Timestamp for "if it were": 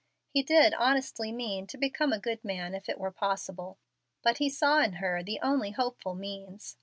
2.73-3.11